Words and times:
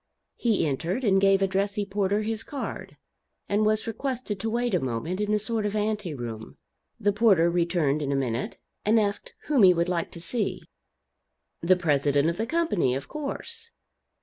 He 0.35 0.65
entered 0.65 1.03
and 1.03 1.21
gave 1.21 1.43
a 1.43 1.47
dressy 1.47 1.85
porter 1.85 2.23
his 2.23 2.41
card, 2.43 2.97
and 3.47 3.67
was 3.67 3.85
requested 3.85 4.39
to 4.39 4.49
wait 4.49 4.73
a 4.73 4.79
moment 4.79 5.21
in 5.21 5.31
a 5.31 5.37
sort 5.37 5.63
of 5.63 5.75
ante 5.75 6.15
room. 6.15 6.57
The 6.99 7.13
porter 7.13 7.51
returned 7.51 8.01
in 8.01 8.11
a 8.11 8.15
minute; 8.15 8.57
and 8.83 8.99
asked 8.99 9.35
whom 9.45 9.61
he 9.61 9.75
would 9.75 9.89
like 9.89 10.09
to 10.13 10.19
see? 10.19 10.63
"The 11.61 11.75
president 11.75 12.29
of 12.31 12.37
the 12.37 12.47
company, 12.47 12.95
of 12.95 13.07
course." 13.07 13.69